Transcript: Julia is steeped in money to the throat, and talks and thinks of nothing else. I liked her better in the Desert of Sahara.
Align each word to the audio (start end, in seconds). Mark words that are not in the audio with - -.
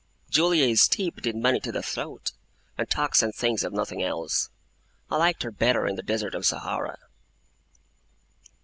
Julia 0.31 0.65
is 0.65 0.81
steeped 0.81 1.27
in 1.27 1.43
money 1.43 1.59
to 1.59 1.71
the 1.71 1.83
throat, 1.83 2.31
and 2.75 2.89
talks 2.89 3.21
and 3.21 3.35
thinks 3.35 3.63
of 3.63 3.71
nothing 3.71 4.01
else. 4.01 4.49
I 5.11 5.17
liked 5.17 5.43
her 5.43 5.51
better 5.51 5.85
in 5.85 5.95
the 5.95 6.01
Desert 6.01 6.33
of 6.33 6.43
Sahara. 6.43 6.97